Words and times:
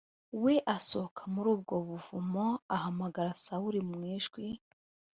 we 0.43 0.53
asohoka 0.75 1.21
muri 1.33 1.47
ubwo 1.55 1.75
buvumo 1.87 2.45
ahamagara 2.75 3.29
sawuli 3.43 3.79
mu 3.89 3.97
ijwi 4.15 4.45